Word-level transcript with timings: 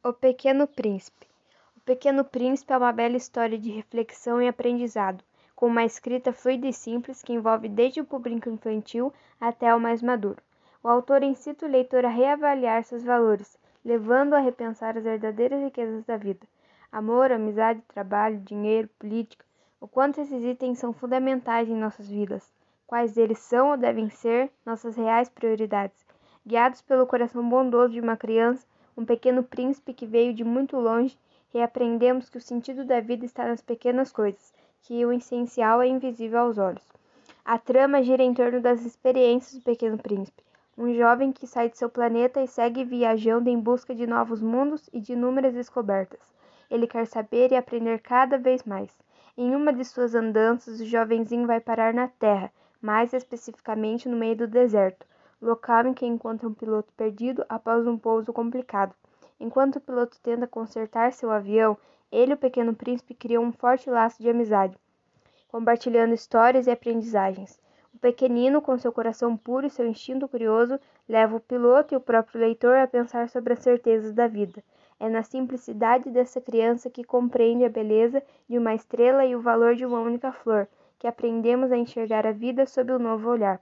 O 0.00 0.12
Pequeno 0.12 0.68
Príncipe 0.68 1.26
O 1.76 1.80
Pequeno 1.80 2.24
Príncipe 2.24 2.72
é 2.72 2.78
uma 2.78 2.92
bela 2.92 3.16
história 3.16 3.58
de 3.58 3.72
reflexão 3.72 4.40
e 4.40 4.46
aprendizado, 4.46 5.24
com 5.56 5.66
uma 5.66 5.84
escrita 5.84 6.32
fluida 6.32 6.68
e 6.68 6.72
simples 6.72 7.20
que 7.20 7.32
envolve 7.32 7.68
desde 7.68 8.00
o 8.00 8.04
público 8.04 8.48
infantil 8.48 9.12
até 9.40 9.74
o 9.74 9.80
mais 9.80 10.00
maduro. 10.00 10.40
O 10.84 10.88
autor 10.88 11.24
incita 11.24 11.66
o 11.66 11.68
leitor 11.68 12.04
a 12.04 12.08
reavaliar 12.08 12.84
seus 12.84 13.02
valores, 13.02 13.58
levando-o 13.84 14.36
a 14.36 14.38
repensar 14.38 14.96
as 14.96 15.02
verdadeiras 15.02 15.60
riquezas 15.64 16.04
da 16.04 16.16
vida: 16.16 16.46
amor, 16.92 17.32
amizade, 17.32 17.82
trabalho, 17.88 18.38
dinheiro, 18.38 18.88
política, 19.00 19.44
o 19.80 19.88
quanto 19.88 20.20
esses 20.20 20.44
itens 20.44 20.78
são 20.78 20.92
fundamentais 20.92 21.68
em 21.68 21.74
nossas 21.74 22.08
vidas, 22.08 22.48
quais 22.86 23.16
eles 23.16 23.40
são 23.40 23.72
ou 23.72 23.76
devem 23.76 24.08
ser 24.10 24.48
nossas 24.64 24.94
reais 24.94 25.28
prioridades. 25.28 26.06
Guiados 26.46 26.82
pelo 26.82 27.04
coração 27.04 27.46
bondoso 27.46 27.94
de 27.94 28.00
uma 28.00 28.16
criança, 28.16 28.64
um 28.98 29.04
pequeno 29.04 29.44
príncipe 29.44 29.94
que 29.94 30.04
veio 30.04 30.34
de 30.34 30.42
muito 30.42 30.76
longe, 30.76 31.16
reaprendemos 31.54 32.28
que 32.28 32.36
o 32.36 32.40
sentido 32.40 32.84
da 32.84 32.98
vida 32.98 33.24
está 33.24 33.46
nas 33.46 33.62
pequenas 33.62 34.10
coisas, 34.10 34.52
que 34.82 35.06
o 35.06 35.12
essencial 35.12 35.80
é 35.80 35.86
invisível 35.86 36.40
aos 36.40 36.58
olhos. 36.58 36.82
A 37.44 37.58
trama 37.58 38.02
gira 38.02 38.24
em 38.24 38.34
torno 38.34 38.60
das 38.60 38.84
experiências 38.84 39.54
do 39.54 39.64
pequeno 39.64 39.96
príncipe, 39.96 40.42
um 40.76 40.92
jovem 40.92 41.30
que 41.30 41.46
sai 41.46 41.68
de 41.70 41.78
seu 41.78 41.88
planeta 41.88 42.42
e 42.42 42.48
segue 42.48 42.82
viajando 42.82 43.48
em 43.48 43.60
busca 43.60 43.94
de 43.94 44.04
novos 44.04 44.42
mundos 44.42 44.90
e 44.92 44.98
de 44.98 45.12
inúmeras 45.12 45.54
descobertas. 45.54 46.34
Ele 46.68 46.88
quer 46.88 47.06
saber 47.06 47.52
e 47.52 47.56
aprender 47.56 48.00
cada 48.00 48.36
vez 48.36 48.64
mais. 48.64 48.90
Em 49.36 49.54
uma 49.54 49.72
de 49.72 49.84
suas 49.84 50.12
andanças, 50.12 50.80
o 50.80 50.84
jovenzinho 50.84 51.46
vai 51.46 51.60
parar 51.60 51.94
na 51.94 52.08
Terra, 52.08 52.50
mais 52.82 53.12
especificamente 53.12 54.08
no 54.08 54.16
meio 54.16 54.34
do 54.34 54.48
deserto 54.48 55.06
local 55.40 55.86
em 55.86 55.94
que 55.94 56.04
encontra 56.04 56.48
um 56.48 56.52
piloto 56.52 56.92
perdido 56.96 57.44
após 57.48 57.86
um 57.86 57.96
pouso 57.96 58.32
complicado. 58.32 58.94
Enquanto 59.38 59.76
o 59.76 59.80
piloto 59.80 60.18
tenta 60.20 60.48
consertar 60.48 61.12
seu 61.12 61.30
avião, 61.30 61.76
ele 62.10 62.32
e 62.32 62.34
o 62.34 62.38
pequeno 62.38 62.74
príncipe 62.74 63.14
criam 63.14 63.44
um 63.44 63.52
forte 63.52 63.88
laço 63.88 64.20
de 64.20 64.28
amizade, 64.28 64.76
compartilhando 65.48 66.12
histórias 66.12 66.66
e 66.66 66.70
aprendizagens. 66.70 67.60
O 67.94 67.98
pequenino, 67.98 68.60
com 68.60 68.76
seu 68.76 68.92
coração 68.92 69.36
puro 69.36 69.66
e 69.66 69.70
seu 69.70 69.86
instinto 69.86 70.26
curioso, 70.26 70.78
leva 71.08 71.36
o 71.36 71.40
piloto 71.40 71.94
e 71.94 71.96
o 71.96 72.00
próprio 72.00 72.40
leitor 72.40 72.76
a 72.76 72.86
pensar 72.86 73.28
sobre 73.28 73.52
as 73.52 73.60
certezas 73.60 74.12
da 74.12 74.26
vida. 74.26 74.62
É 74.98 75.08
na 75.08 75.22
simplicidade 75.22 76.10
dessa 76.10 76.40
criança 76.40 76.90
que 76.90 77.04
compreende 77.04 77.64
a 77.64 77.68
beleza 77.68 78.20
de 78.48 78.58
uma 78.58 78.74
estrela 78.74 79.24
e 79.24 79.36
o 79.36 79.40
valor 79.40 79.76
de 79.76 79.86
uma 79.86 80.00
única 80.00 80.32
flor, 80.32 80.66
que 80.98 81.06
aprendemos 81.06 81.70
a 81.70 81.76
enxergar 81.76 82.26
a 82.26 82.32
vida 82.32 82.66
sob 82.66 82.92
um 82.92 82.98
novo 82.98 83.30
olhar 83.30 83.60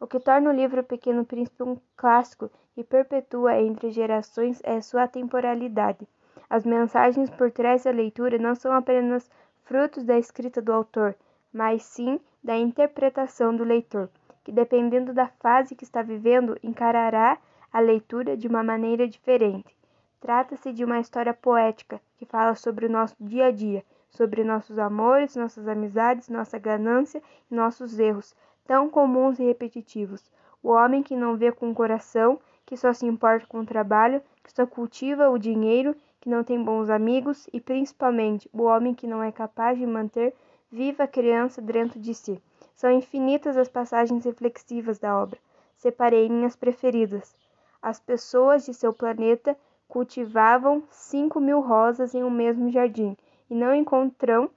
o 0.00 0.06
que 0.06 0.18
torna 0.18 0.48
o 0.48 0.52
livro 0.52 0.82
Pequeno 0.82 1.26
Príncipe 1.26 1.62
um 1.62 1.76
clássico 1.94 2.50
e 2.74 2.82
perpetua 2.82 3.60
entre 3.60 3.90
gerações 3.90 4.58
é 4.64 4.80
sua 4.80 5.06
temporalidade. 5.06 6.08
As 6.48 6.64
mensagens 6.64 7.28
por 7.28 7.50
trás 7.50 7.84
da 7.84 7.90
leitura 7.90 8.38
não 8.38 8.54
são 8.54 8.72
apenas 8.72 9.30
frutos 9.64 10.02
da 10.02 10.18
escrita 10.18 10.62
do 10.62 10.72
autor, 10.72 11.14
mas 11.52 11.82
sim 11.82 12.18
da 12.42 12.56
interpretação 12.56 13.54
do 13.54 13.62
leitor, 13.62 14.08
que 14.42 14.50
dependendo 14.50 15.12
da 15.12 15.28
fase 15.28 15.74
que 15.74 15.84
está 15.84 16.00
vivendo, 16.00 16.58
encarará 16.62 17.36
a 17.70 17.78
leitura 17.78 18.36
de 18.36 18.48
uma 18.48 18.62
maneira 18.62 19.06
diferente. 19.06 19.76
Trata-se 20.18 20.72
de 20.72 20.82
uma 20.82 20.98
história 20.98 21.34
poética 21.34 22.00
que 22.16 22.24
fala 22.24 22.54
sobre 22.54 22.86
o 22.86 22.90
nosso 22.90 23.14
dia 23.20 23.46
a 23.46 23.50
dia, 23.50 23.84
sobre 24.08 24.42
nossos 24.42 24.78
amores, 24.78 25.36
nossas 25.36 25.68
amizades, 25.68 26.28
nossa 26.28 26.58
ganância 26.58 27.22
e 27.50 27.54
nossos 27.54 27.98
erros, 27.98 28.34
tão 28.66 28.88
comuns 28.88 29.38
e 29.38 29.44
repetitivos. 29.44 30.30
O 30.62 30.70
homem 30.70 31.02
que 31.02 31.16
não 31.16 31.36
vê 31.36 31.50
com 31.50 31.70
o 31.70 31.74
coração, 31.74 32.38
que 32.66 32.76
só 32.76 32.92
se 32.92 33.06
importa 33.06 33.46
com 33.46 33.60
o 33.60 33.66
trabalho, 33.66 34.22
que 34.42 34.52
só 34.52 34.66
cultiva 34.66 35.30
o 35.30 35.38
dinheiro, 35.38 35.96
que 36.20 36.28
não 36.28 36.44
tem 36.44 36.62
bons 36.62 36.90
amigos 36.90 37.48
e 37.52 37.60
principalmente 37.60 38.48
o 38.52 38.62
homem 38.62 38.94
que 38.94 39.06
não 39.06 39.22
é 39.22 39.32
capaz 39.32 39.78
de 39.78 39.86
manter 39.86 40.34
viva 40.70 41.04
a 41.04 41.08
criança 41.08 41.60
dentro 41.60 41.98
de 41.98 42.14
si. 42.14 42.40
São 42.74 42.90
infinitas 42.90 43.56
as 43.56 43.68
passagens 43.68 44.24
reflexivas 44.24 44.98
da 44.98 45.18
obra. 45.18 45.38
Separei 45.76 46.28
minhas 46.28 46.54
preferidas. 46.54 47.34
As 47.82 47.98
pessoas 47.98 48.66
de 48.66 48.74
seu 48.74 48.92
planeta 48.92 49.56
cultivavam 49.88 50.82
cinco 50.90 51.40
mil 51.40 51.60
rosas 51.60 52.14
em 52.14 52.22
um 52.22 52.30
mesmo 52.30 52.70
jardim 52.70 53.16
e 53.48 53.54
não 53.54 53.74
encontram 53.74 54.50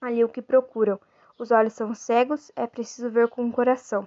ali 0.00 0.22
o 0.24 0.28
que 0.28 0.42
procuram. 0.42 0.98
Os 1.40 1.50
olhos 1.50 1.72
são 1.72 1.94
cegos, 1.94 2.52
é 2.54 2.66
preciso 2.66 3.08
ver 3.08 3.26
com 3.28 3.46
o 3.46 3.50
coração. 3.50 4.06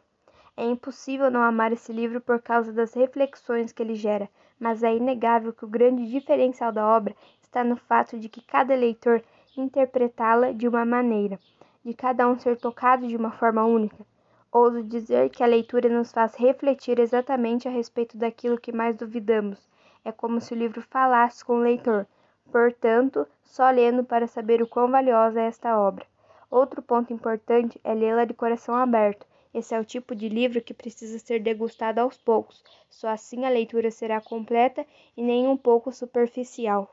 É 0.56 0.64
impossível 0.64 1.32
não 1.32 1.42
amar 1.42 1.74
esse 1.74 1.92
livro 1.92 2.22
por 2.22 2.40
causa 2.40 2.72
das 2.72 2.94
reflexões 2.94 3.72
que 3.72 3.82
ele 3.82 3.96
gera, 3.96 4.30
mas 4.60 4.84
é 4.84 4.96
inegável 4.96 5.52
que 5.52 5.66
o 5.66 5.68
grande 5.68 6.08
diferencial 6.12 6.72
da 6.72 6.86
obra 6.86 7.16
está 7.42 7.64
no 7.64 7.76
fato 7.76 8.20
de 8.20 8.30
que 8.30 8.40
cada 8.40 8.76
leitor 8.76 9.20
interpretá-la 9.58 10.52
de 10.52 10.68
uma 10.68 10.86
maneira, 10.86 11.40
de 11.84 11.96
cada 11.96 12.30
um 12.30 12.38
ser 12.38 12.56
tocado 12.56 13.08
de 13.08 13.18
uma 13.18 13.32
forma 13.32 13.66
única. 13.66 14.06
Ouso 14.52 14.84
dizer 14.84 15.32
que 15.32 15.42
a 15.42 15.48
leitura 15.48 15.90
nos 15.90 16.12
faz 16.12 16.36
refletir 16.36 17.00
exatamente 17.00 17.68
a 17.68 17.72
respeito 17.72 18.16
daquilo 18.16 18.62
que 18.62 18.72
mais 18.72 18.96
duvidamos. 18.96 19.68
É 20.06 20.12
como 20.12 20.40
se 20.40 20.54
o 20.54 20.56
livro 20.56 20.84
falasse 20.84 21.44
com 21.44 21.54
o 21.54 21.64
leitor, 21.64 22.06
portanto, 22.52 23.26
só 23.42 23.72
lendo 23.72 24.04
para 24.04 24.28
saber 24.28 24.62
o 24.62 24.68
quão 24.68 24.92
valiosa 24.92 25.42
é 25.42 25.48
esta 25.48 25.76
obra. 25.80 26.13
Outro 26.54 26.84
ponto 26.84 27.12
importante 27.12 27.82
é 27.84 27.96
lê-la 27.96 28.26
de 28.26 28.34
coração 28.36 28.76
aberto. 28.76 29.26
Esse 29.52 29.74
é 29.74 29.80
o 29.80 29.84
tipo 29.84 30.14
de 30.14 30.30
livro 30.30 30.62
que 30.62 30.72
precisa 30.72 31.18
ser 31.18 31.40
degustado 31.42 32.00
aos 32.00 32.16
poucos. 32.16 32.64
Só 32.92 33.08
assim 33.08 33.44
a 33.44 33.50
leitura 33.50 33.90
será 33.90 34.22
completa 34.22 34.86
e 35.18 35.24
nem 35.24 35.48
um 35.48 35.58
pouco 35.58 35.92
superficial. 35.92 36.88